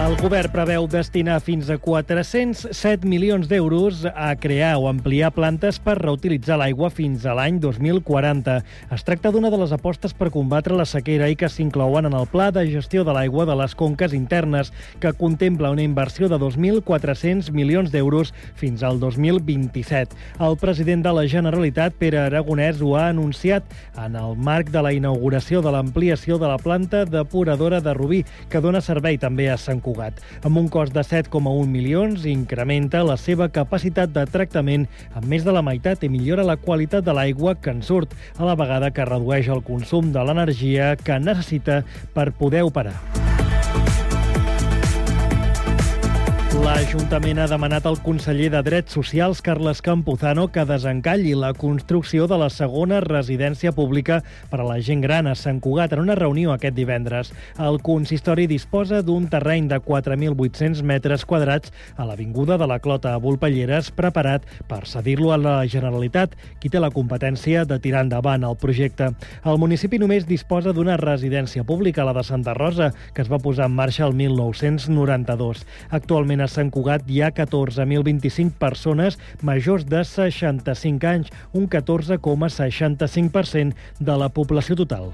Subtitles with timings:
[0.00, 5.98] El govern preveu destinar fins a 407 milions d'euros a crear o ampliar plantes per
[5.98, 8.54] reutilitzar l'aigua fins a l'any 2040.
[8.96, 12.24] Es tracta d'una de les apostes per combatre la sequera i que s'inclouen en el
[12.32, 14.72] Pla de Gestió de l'Aigua de les Conques Internes,
[15.04, 20.16] que contempla una inversió de 2.400 milions d'euros fins al 2027.
[20.40, 23.68] El president de la Generalitat, Pere Aragonès, ho ha anunciat
[24.00, 28.64] en el marc de la inauguració de l'ampliació de la planta depuradora de Rubí, que
[28.64, 29.89] dona servei també a Sant Cugat.
[29.90, 30.20] Cugat.
[30.46, 34.86] Amb un cost de 7,1 milions, incrementa la seva capacitat de tractament
[35.18, 38.46] amb més de la meitat i millora la qualitat de l'aigua que en surt, a
[38.46, 41.82] la vegada que redueix el consum de l'energia que necessita
[42.14, 42.96] per poder operar.
[46.60, 52.36] L'Ajuntament ha demanat al conseller de Drets Socials, Carles Campuzano, que desencalli la construcció de
[52.36, 54.18] la segona residència pública
[54.50, 57.30] per a la gent gran a Sant Cugat en una reunió aquest divendres.
[57.56, 63.22] El consistori disposa d'un terreny de 4.800 metres quadrats a l'Avinguda de la Clota a
[63.24, 68.58] Volpelleres preparat per cedir-lo a la Generalitat, qui té la competència de tirar endavant el
[68.60, 69.12] projecte.
[69.48, 73.70] El municipi només disposa d'una residència pública, la de Santa Rosa, que es va posar
[73.72, 75.64] en marxa el 1992.
[76.02, 84.28] Actualment Sant Cugat hi ha 14.025 persones majors de 65 anys, un 14,65% de la
[84.34, 85.12] població total.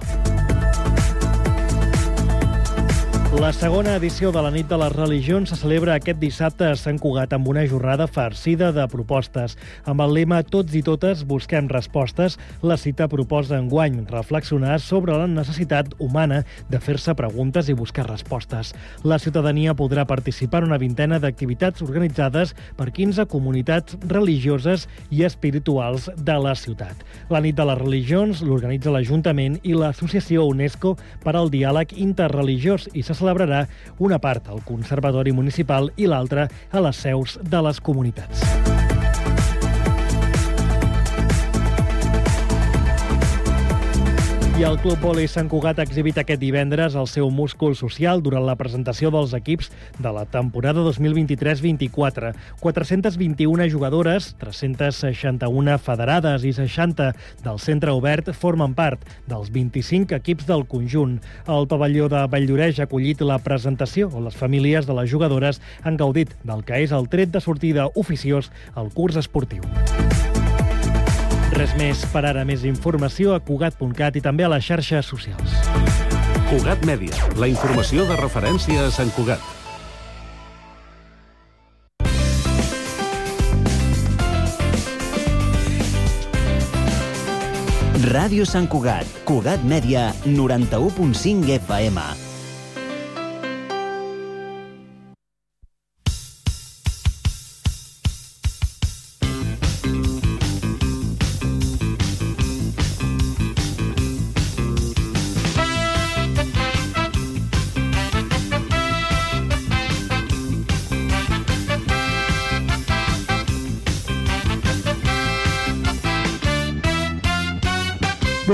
[3.36, 6.96] La segona edició de la nit de les religions se celebra aquest dissabte a Sant
[6.96, 9.58] Cugat amb una jornada farcida de propostes.
[9.84, 15.26] Amb el lema Tots i totes busquem respostes, la cita proposa enguany reflexionar sobre la
[15.28, 16.38] necessitat humana
[16.72, 18.72] de fer-se preguntes i buscar respostes.
[19.04, 26.08] La ciutadania podrà participar en una vintena d'activitats organitzades per 15 comunitats religioses i espirituals
[26.16, 27.04] de la ciutat.
[27.28, 33.04] La nit de les religions l'organitza l'Ajuntament i l'Associació UNESCO per al diàleg interreligiós i
[33.04, 33.66] se celebrarà
[33.98, 38.75] una part al Conservatori Municipal i l'altra a les seus de les comunitats.
[44.56, 48.47] I el Club Vòlei Sant Cugat ha exhibit aquest divendres el seu múscul social durant
[48.49, 49.67] la presentació dels equips
[50.00, 52.31] de la temporada 2023-24.
[52.62, 57.11] 421 jugadores, 361 federades i 60
[57.44, 61.19] del centre obert formen part dels 25 equips del conjunt.
[61.44, 66.00] El pavelló de Valldoreix ha acollit la presentació on les famílies de les jugadores han
[66.00, 69.69] gaudit del que és el tret de sortida oficiós al curs esportiu.
[71.56, 72.43] Res més per ara.
[72.44, 75.55] Més informació a Cugat.cat i també a les xarxes socials.
[76.50, 79.41] Cugat Mèdia, la informació de referència a Sant Cugat.
[88.06, 92.25] Ràdio Sant Cugat, Cugat Mèdia, 91.5 FM.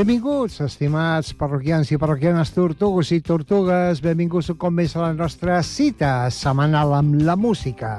[0.02, 4.00] Benvinguts, estimats parroquians i parroquianes tortugues i tortugues.
[4.02, 7.92] Benvinguts un cop més a la nostra cita setmanal amb la música.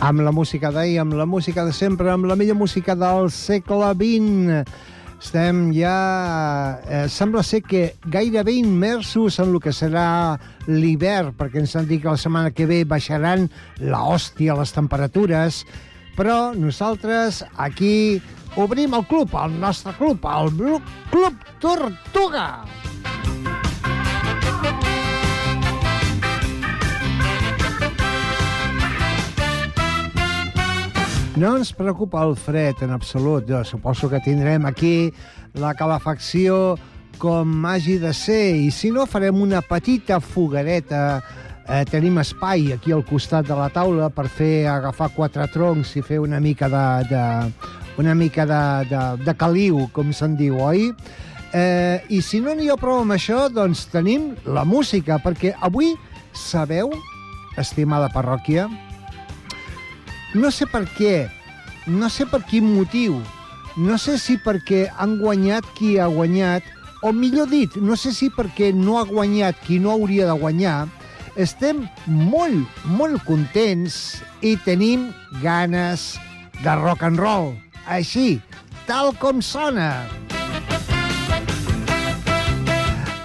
[0.00, 3.92] Amb la música d'ahir, amb la música de sempre, amb la millor música del segle
[4.00, 4.64] XX.
[5.20, 6.80] Estem ja...
[6.88, 10.38] Eh, sembla ser que gairebé immersos en el que serà
[10.72, 13.50] l'hivern, perquè ens han dit que la setmana que ve baixaran
[13.84, 15.66] la les temperatures,
[16.16, 18.20] però nosaltres aquí
[18.56, 22.64] obrim el club, el nostre club, el Club Tortuga.
[31.40, 33.46] No ens preocupa el fred en absolut.
[33.48, 35.08] Jo suposo que tindrem aquí
[35.56, 36.76] la calefacció
[37.16, 41.22] com hagi de ser i si no farem una petita foguereta
[41.68, 46.02] eh, tenim espai aquí al costat de la taula per fer agafar quatre troncs i
[46.02, 47.24] fer una mica de, de
[48.00, 50.90] una mica de, de, de caliu, com se'n diu, oi?
[51.52, 55.92] Eh, I si no n'hi ha prou amb això, doncs tenim la música, perquè avui
[56.32, 56.92] sabeu,
[57.58, 58.68] estimada parròquia,
[60.38, 61.26] no sé per què,
[61.90, 63.18] no sé per quin motiu,
[63.76, 66.62] no sé si perquè han guanyat qui ha guanyat,
[67.02, 70.86] o millor dit, no sé si perquè no ha guanyat qui no hauria de guanyar,
[71.36, 75.10] estem molt, molt contents i tenim
[75.42, 76.14] ganes
[76.64, 77.52] de rock and roll.
[77.86, 78.40] Així,
[78.88, 80.06] tal com sona.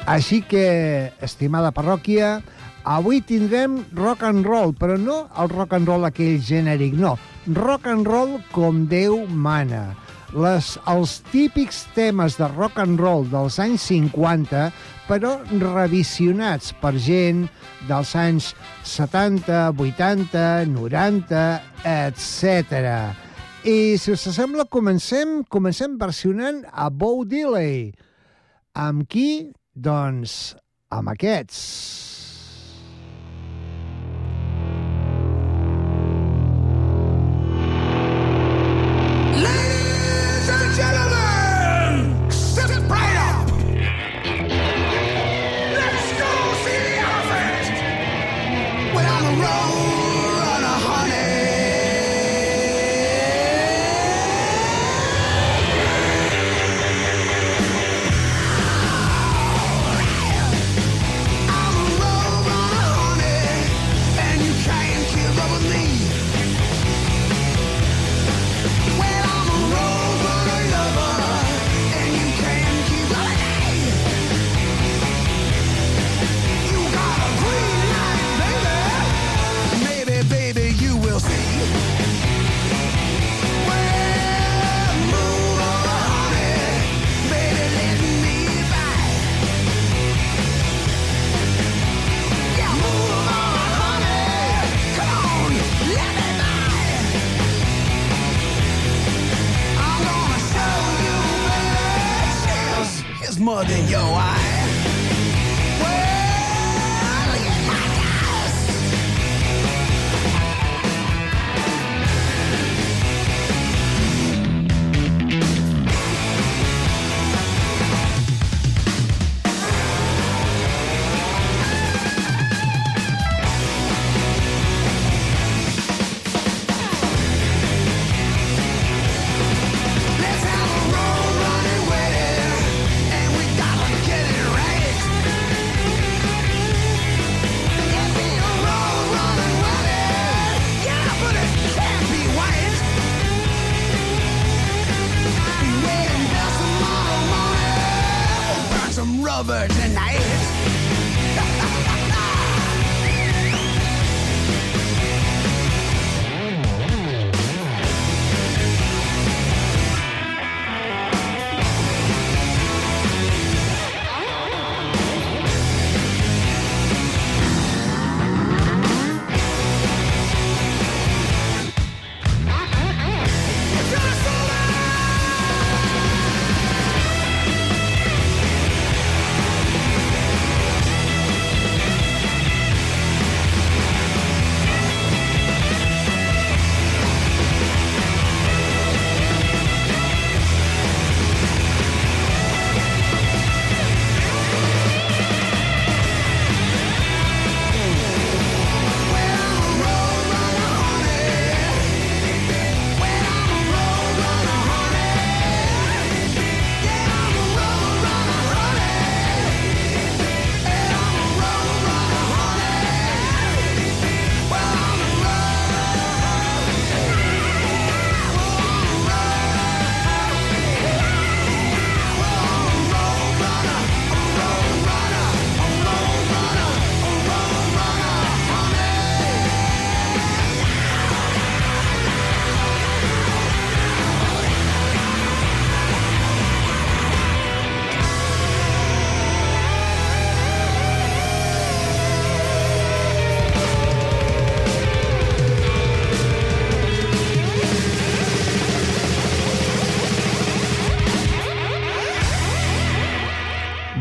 [0.05, 2.39] Així que, estimada parròquia,
[2.85, 7.15] avui tindrem rock and roll, però no el rock and roll aquell genèric, no.
[7.57, 9.95] Rock and roll com Déu mana.
[10.35, 14.69] Les, els típics temes de rock and roll dels anys 50,
[15.09, 17.45] però revisionats per gent
[17.89, 18.51] dels anys
[18.87, 21.45] 70, 80, 90,
[21.85, 22.83] etc.
[23.65, 27.89] I, si us sembla, comencem, comencem versionant a Bo Diddley.
[28.75, 29.51] Amb qui?
[29.75, 30.55] Doncs
[30.93, 32.24] amb aquests.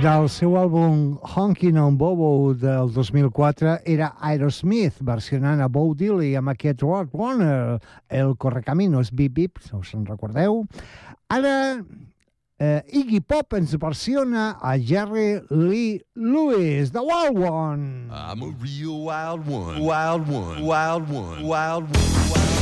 [0.05, 6.53] Del seu àlbum Honkin' on Bobo del 2004 era Aerosmith, versionant a Bo Diddley amb
[6.53, 7.79] aquest Rock Warner,
[8.13, 10.67] el Correcaminos, Bip Bip, si us en recordeu.
[11.33, 11.55] Ara
[12.61, 18.11] eh, Iggy Pop ens versiona a Jerry Lee Lewis, The Wild One.
[18.13, 19.81] I'm a real wild one.
[19.81, 20.61] Wild one.
[20.67, 21.47] Wild one.
[21.49, 22.29] Wild one.
[22.29, 22.54] Wild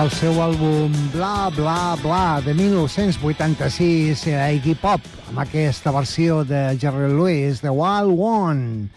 [0.00, 6.40] del seu àlbum Bla Bla Bla de 1986 era eh, Iggy Pop amb aquesta versió
[6.48, 8.88] de Jerry Lewis, The Wild One.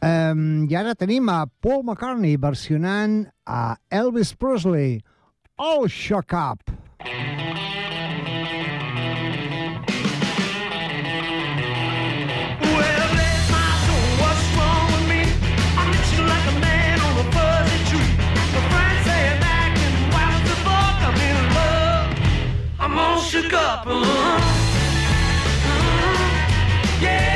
[0.00, 5.02] Um, I ara tenim a Paul McCartney versionant a Elvis Presley,
[5.58, 6.72] Oh Shock Up.
[7.04, 7.69] Mm -hmm.
[23.50, 23.92] couple.
[23.92, 24.40] Mm -hmm.
[27.02, 27.29] Yeah.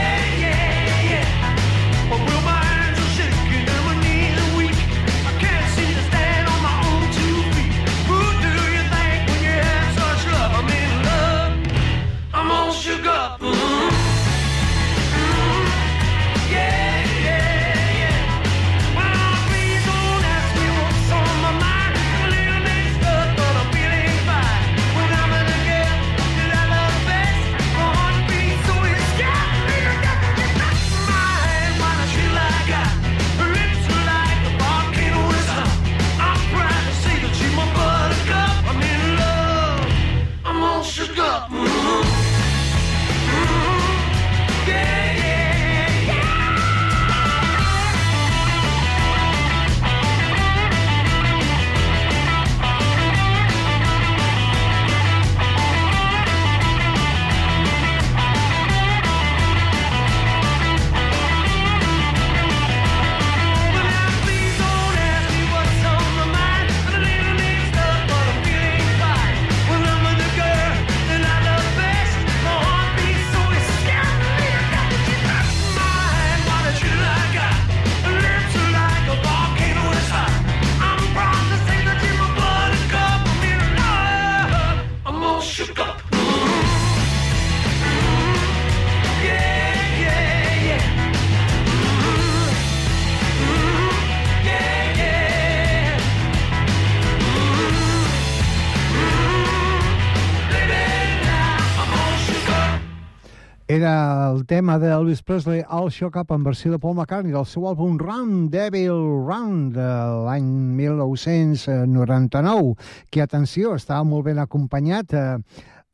[103.95, 107.99] el tema d'Elvis Presley al Shock Up en versió de Paul McCartney del seu àlbum
[108.01, 108.97] Run, Devil
[109.27, 109.87] Run de
[110.27, 110.49] l'any
[110.79, 112.75] 1999
[113.11, 115.39] que, atenció, estava molt ben acompanyat eh,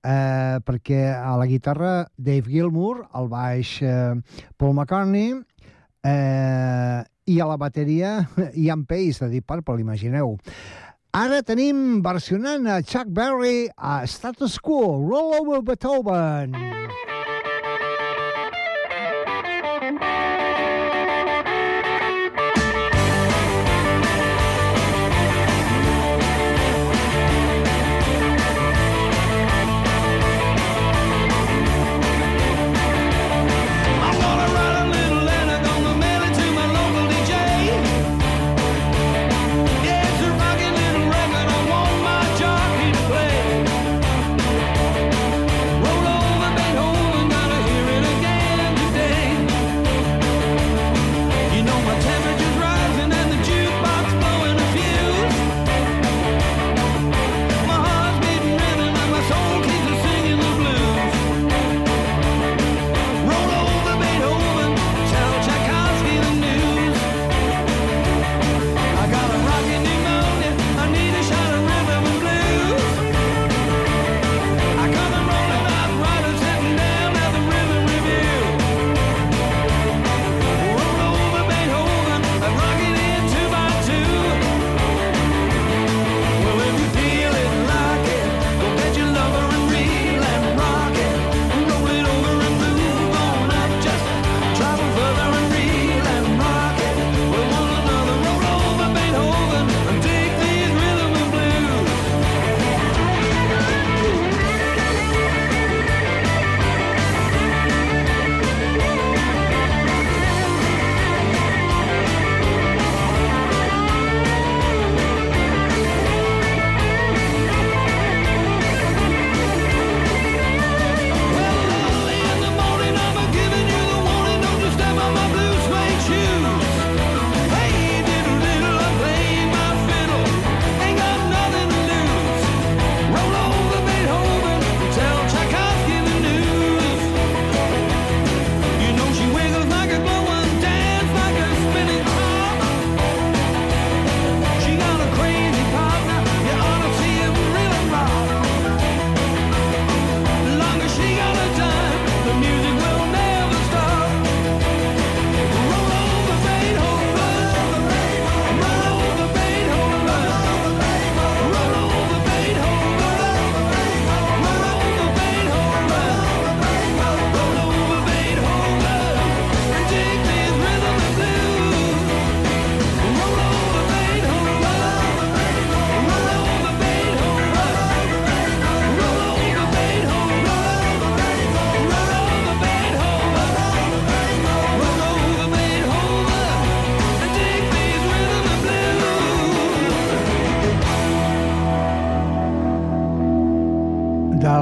[0.04, 4.14] eh, perquè a la guitarra Dave Gilmour, al baix eh,
[4.56, 8.28] Paul McCartney eh, i a la bateria
[8.64, 10.38] Ian Pace de Deep Purple, imagineu.
[11.12, 16.50] Ara tenim versionant a Chuck Berry a Status Quo, Roll Over Beethoven.
[16.54, 16.80] Mm -hmm.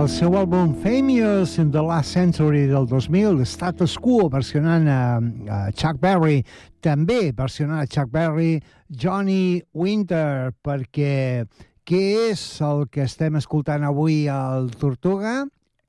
[0.08, 5.18] del seu àlbum Famous in the Last Century del 2000, Status Quo, versionant a,
[5.52, 6.38] a Chuck Berry,
[6.80, 11.44] també versionant a Chuck Berry, Johnny Winter, perquè
[11.84, 15.42] què és el que estem escoltant avui al Tortuga?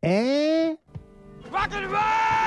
[0.04, 0.76] Eh?
[1.54, 2.39] Rock and roll!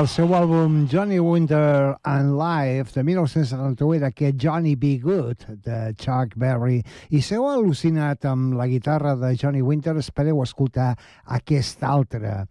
[0.00, 6.38] Del seu àlbum Johnny Winter and Life de 1978, aquest Johnny Be Good de Chuck
[6.40, 6.78] Berry.
[7.12, 10.94] I s'heu al·lucinat amb la guitarra de Johnny Winter, espereu escoltar
[11.26, 12.46] aquesta altra.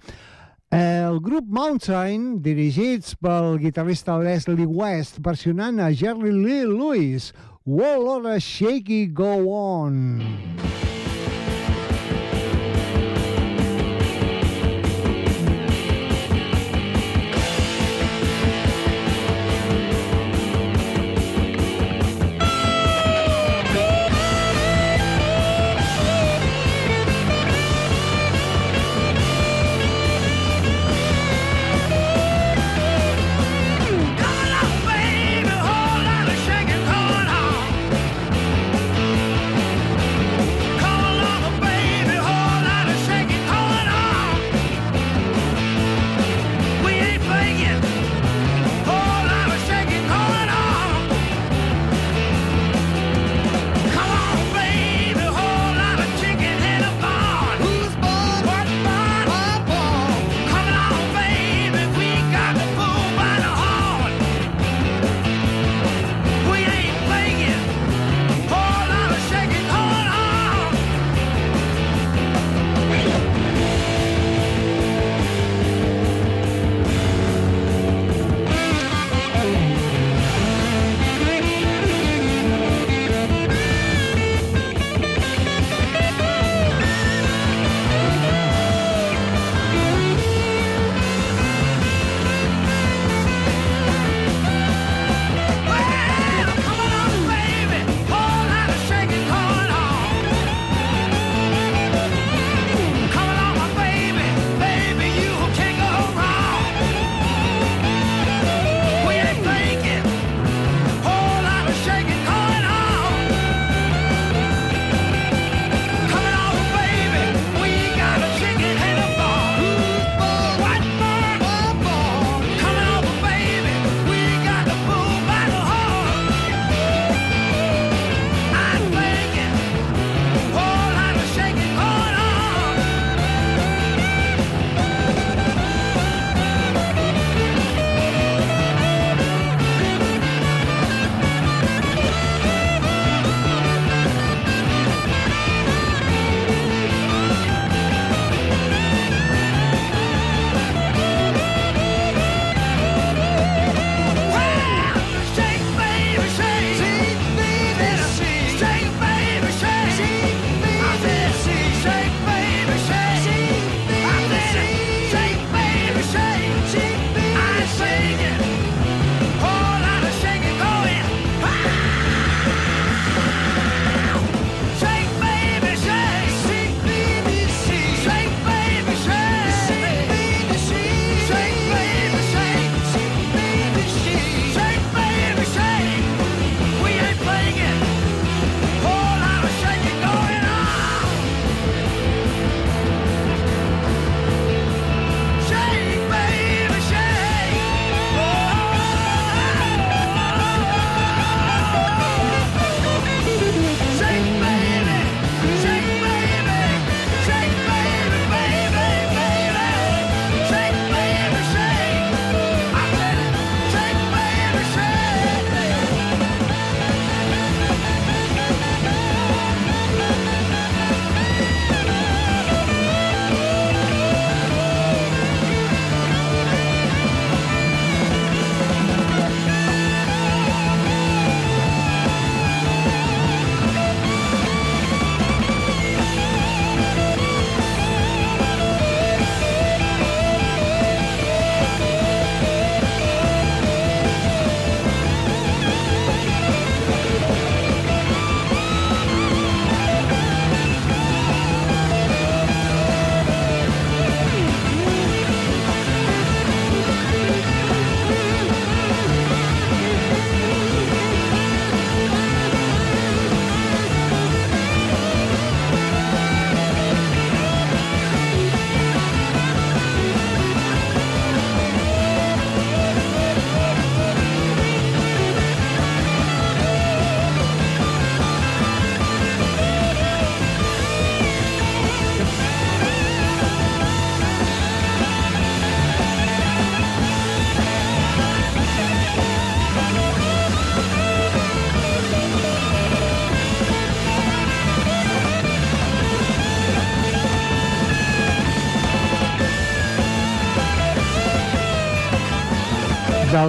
[0.69, 7.31] El grup Mountain, dirigits pel guitarrista Leslie West, versionant a Jerry Lee Lewis,
[7.65, 9.97] Wall of a Shaky Go On.
[10.19, 10.88] Go On.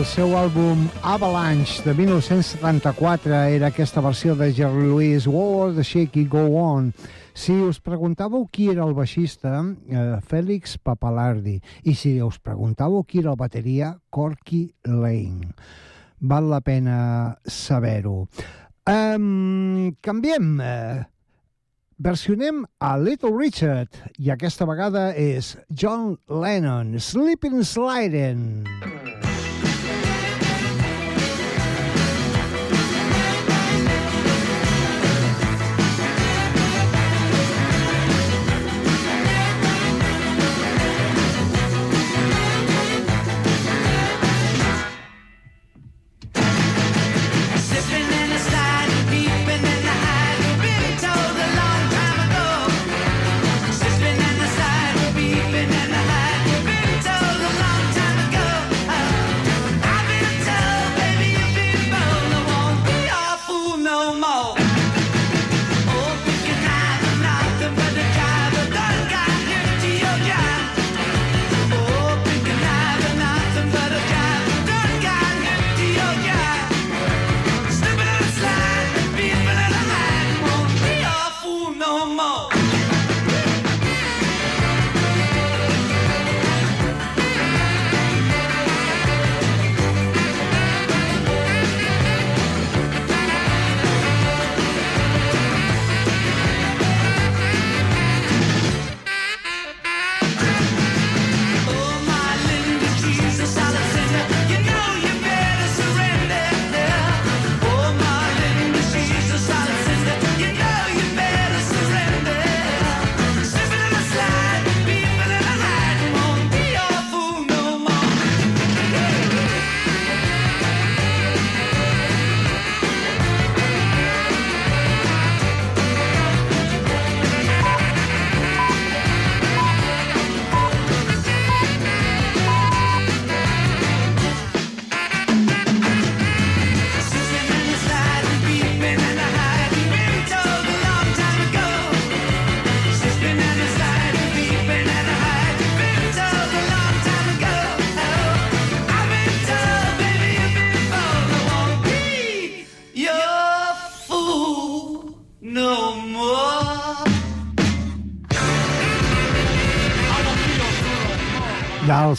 [0.01, 6.25] del seu àlbum Avalanche de 1974 era aquesta versió de Jerry Lewis, War, The Shake
[6.25, 6.87] Go On.
[7.37, 13.21] Si us preguntàveu qui era el baixista, eh, Félix Papalardi, i si us preguntàveu qui
[13.21, 15.53] era el bateria, Corky Lane.
[16.21, 18.25] Val la pena saber-ho.
[18.89, 20.61] Um, canviem.
[20.61, 21.05] Eh,
[21.99, 28.65] versionem a Little Richard i aquesta vegada és John Lennon, Sleeping Sliding.
[28.65, 29.00] Sleeping Sliding.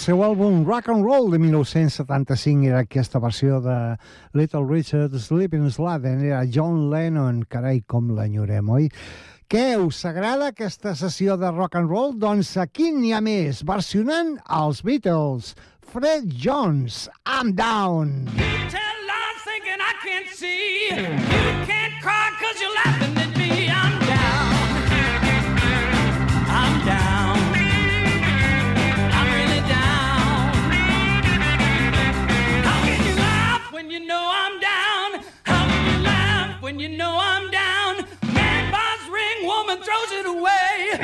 [0.02, 3.76] seu àlbum Rock and Roll de 1975 era aquesta versió de
[4.34, 8.88] Little Richard Sleeping Sladen, era John Lennon, carai, com l'enyorem, oi?
[9.52, 12.16] Què, us agrada aquesta sessió de rock and roll?
[12.18, 15.54] Doncs aquí n'hi ha més, versionant els Beatles.
[15.94, 18.26] Fred Jones, I'm Down.
[18.42, 20.98] You tell I'm thinking I can't see.
[20.98, 23.11] You can't cry cause you're laughing.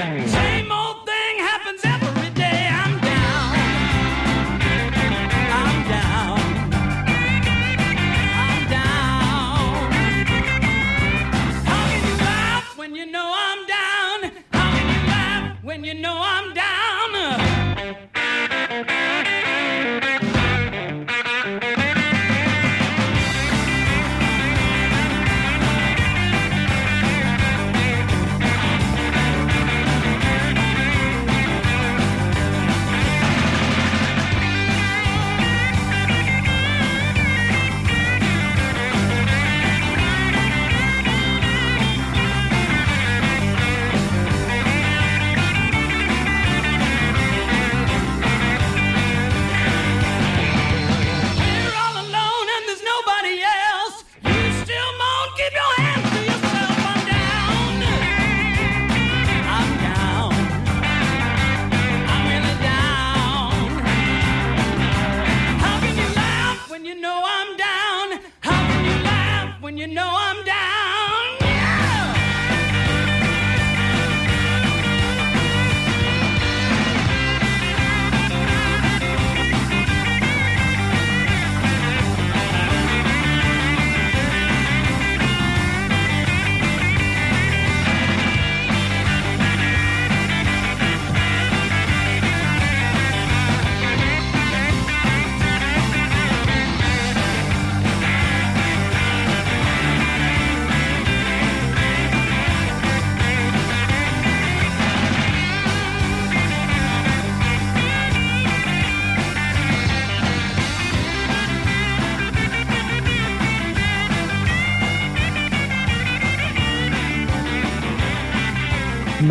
[0.07, 0.36] Bang!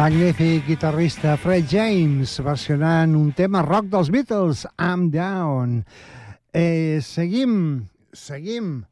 [0.07, 5.81] Magnífic guitarrista Fred James versionant un tema rock dels Beatles, I'm Down.
[6.55, 8.85] Eh, seguim, seguim.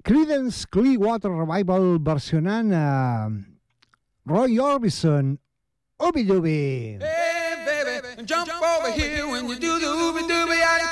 [0.00, 3.28] Creedence Clearwater Revival versionant a
[4.24, 5.36] Roy Orbison,
[6.00, 6.96] Ooby Dooby.
[7.04, 10.56] Hey, baby, jump over here when you do the ooby dooby.
[10.64, 10.91] I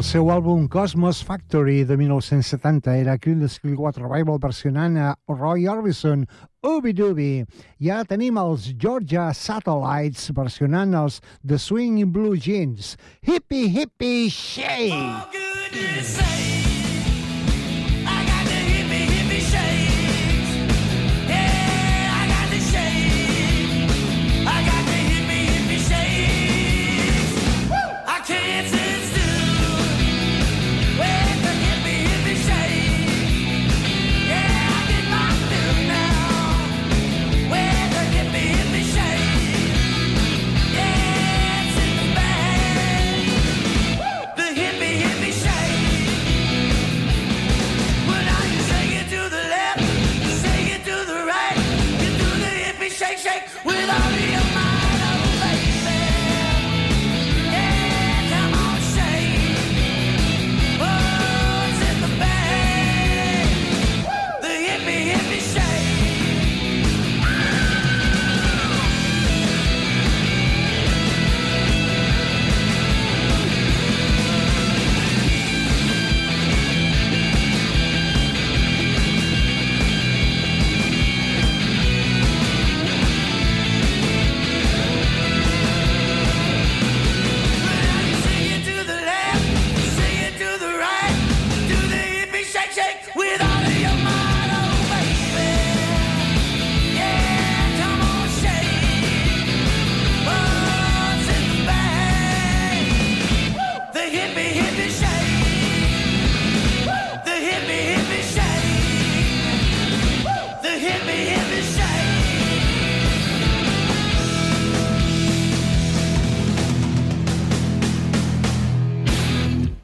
[0.00, 6.22] Del seu àlbum Cosmos Factory de 1970 era Creedence Clearwater Revival versionant a Roy Orbison,
[6.64, 7.44] Ooby Dooby.
[7.84, 12.94] I ara tenim els Georgia Satellites versionant els The Swinging Blue Jeans.
[13.20, 15.36] Hippie Hippie Shake!
[15.68, 16.49] The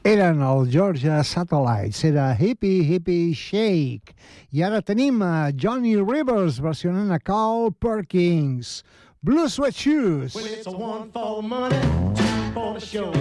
[0.07, 4.15] Eren el Georgia Satellites, era Hippie Hippie Shake.
[4.53, 8.85] I ara tenim a Johnny Rivers versionant a Carl Perkins.
[9.21, 10.33] Blue Sweat Shoes.
[10.33, 11.75] Well, it's a one for money,
[12.15, 13.11] two for the show.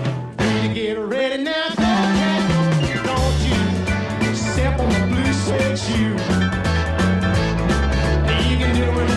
[0.62, 3.03] You get ready now, don't you?
[3.03, 3.41] Don't
[4.22, 6.14] you step on the blue suede shoe.
[8.49, 9.15] You can do anything,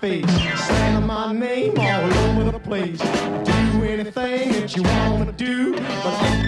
[0.00, 0.24] face,
[0.66, 2.98] slander my name all over the place.
[2.98, 6.47] Do anything that you wanna do, but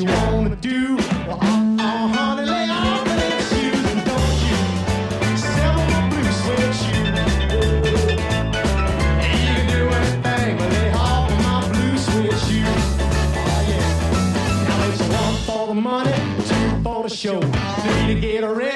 [0.00, 0.96] you wanna do.
[1.26, 3.06] Well, uh, uh, honey, lay off
[3.50, 4.56] shoes and don't you
[5.92, 6.30] my blue
[9.28, 11.98] you can do anything, but lay off my blue.
[14.64, 16.14] Now it's one for the money,
[16.48, 18.69] two for the show, three to get ready.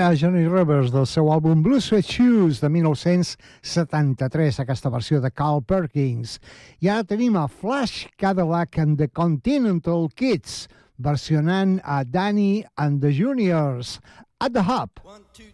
[0.00, 5.60] Era Johnny Rivers del seu àlbum Blue Sweat Shoes de 1973, aquesta versió de Carl
[5.60, 6.38] Perkins.
[6.80, 13.12] I ara tenim a Flash Cadillac and the Continental Kids versionant a Danny and the
[13.12, 14.00] Juniors
[14.40, 14.88] at the Hub.
[15.04, 15.49] One, two,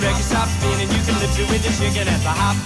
[0.00, 1.16] the reggae stops spinning, you can
[1.78, 2.56] chicken at the hop.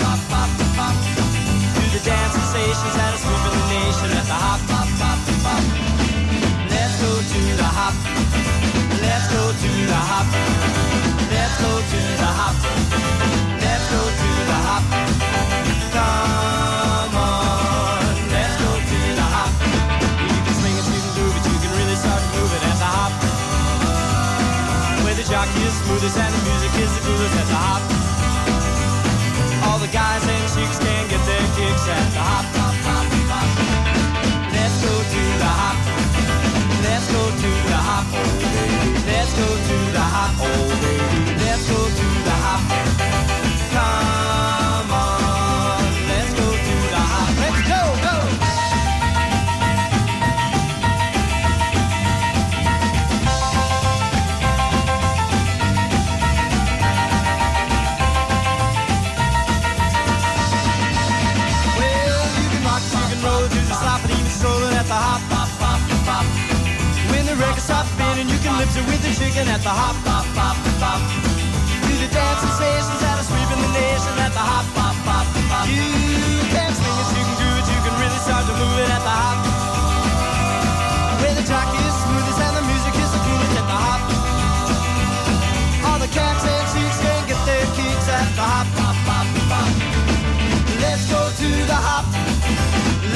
[1.75, 4.61] Do the dance sensations that are sweeping the nation at the hop.
[6.71, 7.95] Let's go to the hop.
[9.03, 10.27] Let's go to the hop.
[11.31, 12.90] Let's go to the hop.
[27.05, 27.83] Coolest at the hop.
[29.67, 32.60] All the guys and chicks can get their kicks at the hop.
[68.77, 71.03] It with the chicken at the hop, hop, hop, hop.
[71.83, 75.67] Do the dance sensations that are sweeping the nation at the hop, hop, hop, hop.
[75.67, 75.81] You
[76.55, 79.03] can swing it, you can do it, you can really start to move it at
[79.03, 79.39] the hop.
[81.19, 84.03] Where the jockey is smoothest and the music is the coolest at the hop.
[85.91, 89.73] All the cats and chicks can get their kicks at the hop, hop, hop, hop.
[90.79, 92.07] Let's go to the hop.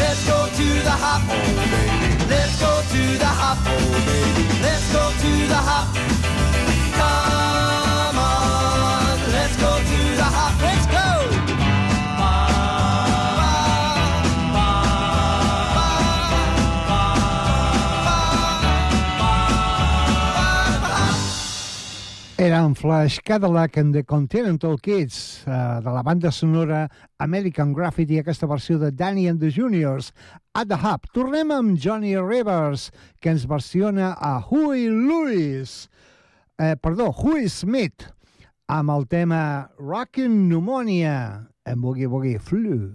[0.02, 1.22] Let's go to the hop.
[1.30, 2.03] Let's
[5.24, 6.13] to the hop.
[22.44, 28.44] Eren Flash Cadillac and the Continental Kids, uh, de la banda sonora American Graffiti, aquesta
[28.44, 30.12] versió de Danny and the Juniors,
[30.54, 31.08] at the Hub.
[31.14, 32.90] Tornem amb Johnny Rivers,
[33.22, 35.88] que ens versiona a Huey Lewis,
[36.58, 38.10] eh, perdó, Huey Smith,
[38.68, 42.92] amb el tema Rockin' Pneumonia, en Boogie Boogie Flu.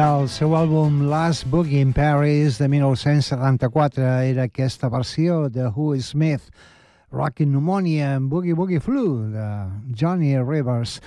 [0.00, 6.46] Del seu àlbum Last Book in Paris de 1974 era aquesta versió de Who Smith,
[7.12, 9.44] Rockin' Pneumonia and Boogie Boogie Flu de
[9.92, 11.02] Johnny Rivers.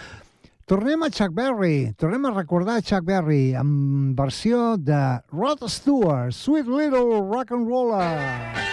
[0.69, 6.69] Tornem a Chuck Berry, tornem a recordar Chuck Berry amb versió de Rod Stewart, Sweet
[6.69, 8.72] Little Rock and Roller.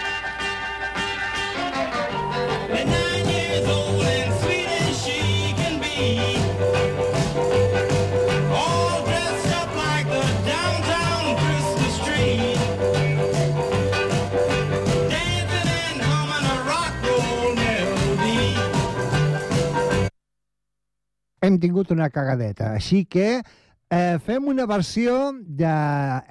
[21.51, 22.71] hem tingut una cagadeta.
[22.79, 25.19] Així que eh, fem una versió
[25.61, 25.75] de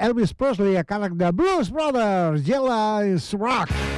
[0.08, 3.70] Elvis Presley a càrrec de Blues Brothers, Jealous Rock.
[3.70, 3.89] Rock.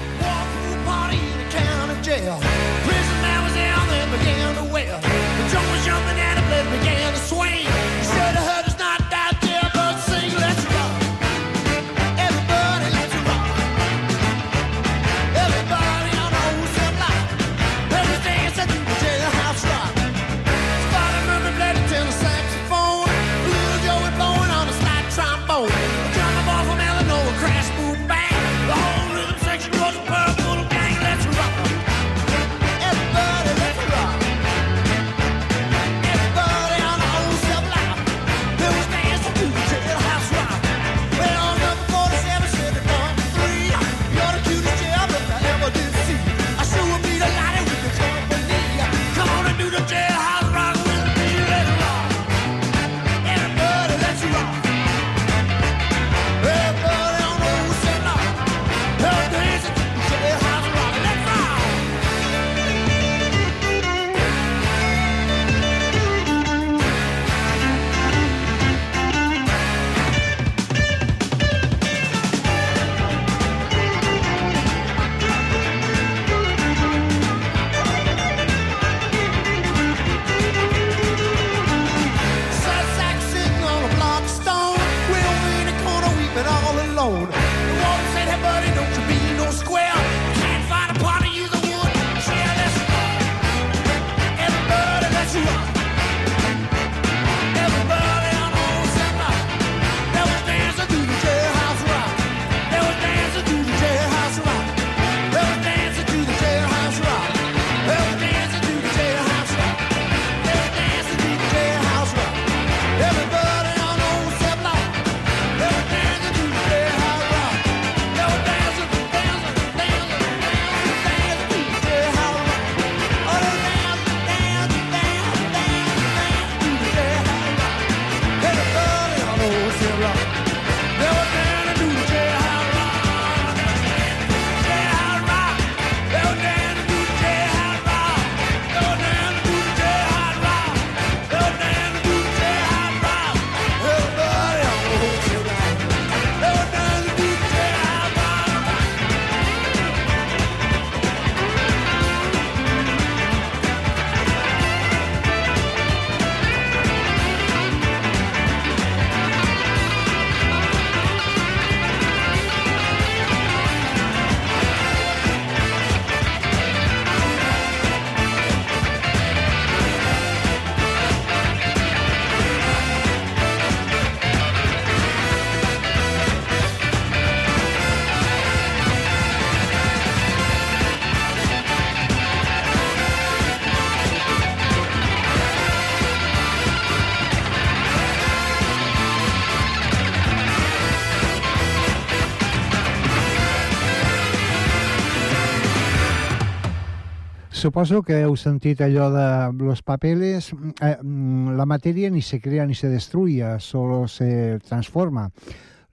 [197.63, 199.27] suposo que heu sentit allò de
[199.63, 200.51] los papeles,
[200.83, 205.31] eh, mm, la matèria ni se crea ni se destruye, solo se transforma.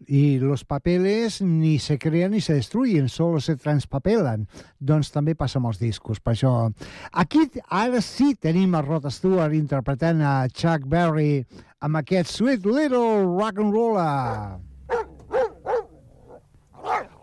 [0.07, 4.47] I los papeles ni se creen ni se destruyen, solo se transpapelen.
[4.79, 6.71] Doncs també passa amb els discos, per això...
[7.11, 11.45] Aquí ara sí tenim a Rod Stewart interpretant a Chuck Berry
[11.81, 14.57] amb aquest Sweet Little Rock and Roller.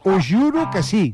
[0.08, 1.12] Ho juro que sí.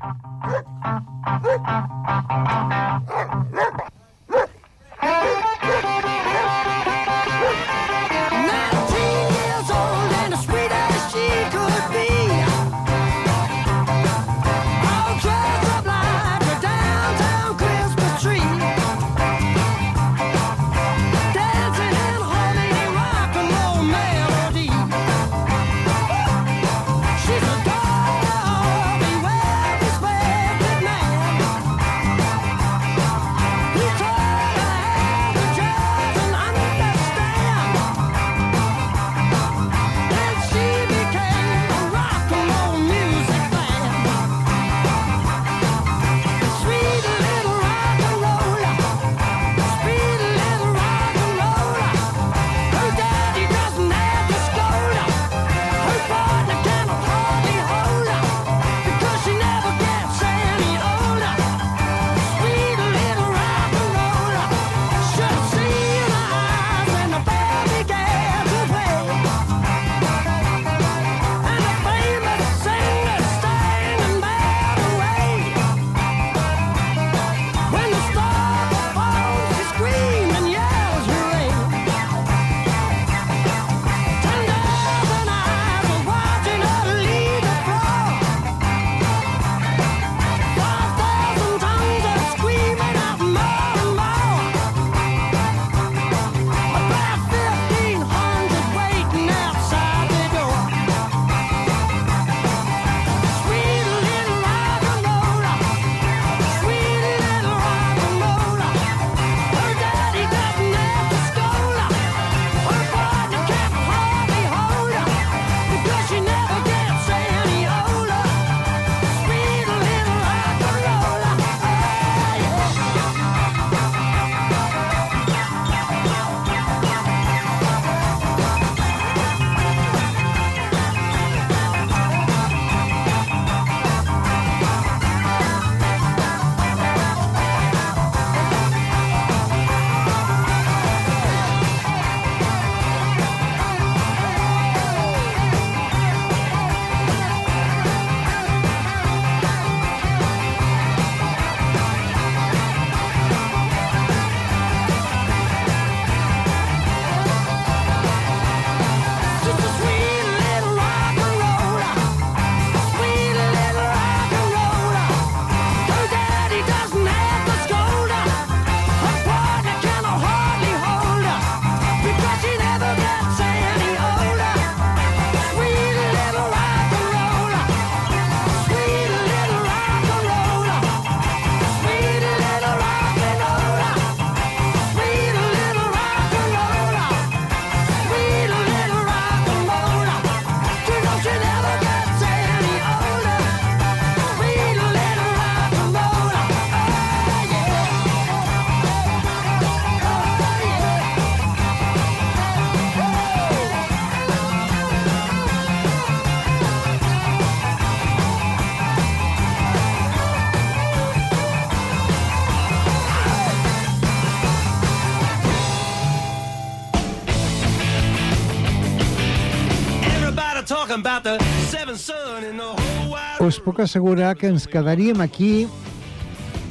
[223.43, 225.67] Us puc assegurar que ens quedaríem aquí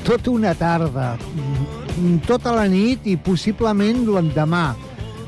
[0.08, 1.18] tota una tarda,
[2.24, 4.70] tota la nit i possiblement l'endemà,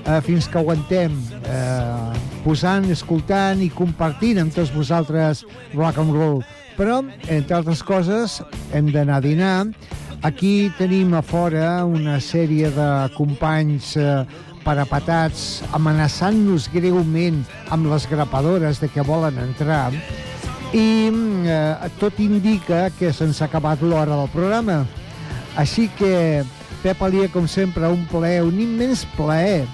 [0.05, 1.11] eh, fins que aguantem,
[1.43, 5.43] eh, posant, escoltant i compartint amb tots vosaltres
[5.75, 6.41] rock and roll.
[6.77, 8.39] Però, entre altres coses,
[8.71, 9.67] hem d'anar a dinar.
[10.23, 14.23] Aquí tenim a fora una sèrie de companys eh,
[14.63, 19.91] parapetats amenaçant-nos greument amb les grapadores de que volen entrar
[20.73, 21.09] i
[21.45, 24.81] eh, tot indica que se'ns ha acabat l'hora del programa.
[25.59, 26.41] Així que,
[26.81, 29.67] Pep Alia, com sempre, un plaer, un immens plaer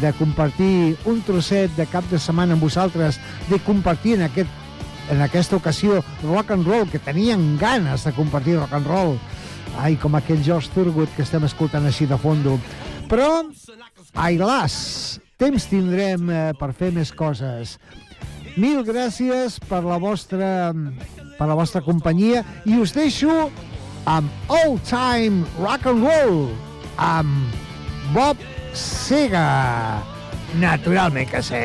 [0.00, 4.52] de compartir un trosset de cap de setmana amb vosaltres, de compartir en, aquest,
[5.12, 9.16] en aquesta ocasió rock and roll, que tenien ganes de compartir rock and roll.
[9.80, 12.58] Ai, com aquell George Thurgood que estem escoltant així de fondo.
[13.08, 13.28] Però,
[14.20, 14.74] ai las,
[15.40, 17.78] temps tindrem eh, per fer més coses.
[18.60, 20.72] Mil gràcies per la vostra,
[21.38, 23.48] per la vostra companyia i us deixo
[24.10, 26.42] amb Old Time Rock and Roll
[27.00, 27.60] amb
[28.12, 28.36] Bob
[28.76, 30.02] Sega.
[30.60, 31.64] Naturalment que sí.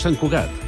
[0.00, 0.55] Sant Cugat,